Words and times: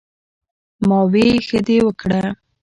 "ـ 0.47 0.87
ما 0.87 0.99
وې" 1.11 1.27
ښۀ 1.47 1.57
دې 1.67 1.77
وکړۀ" 1.87 2.21
ـ 2.35 2.35